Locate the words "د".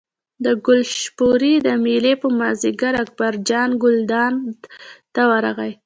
0.45-0.47, 1.67-1.69